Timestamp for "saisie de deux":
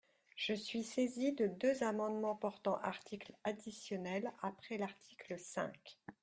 0.81-1.83